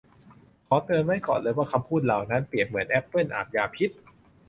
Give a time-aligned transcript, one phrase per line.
[0.67, 3.89] ขอเตือนไว้ก่อนเลยว่าคำพูดเหล่านั้นเปรียบเหมือนแอปเปิลอาบยาพิษ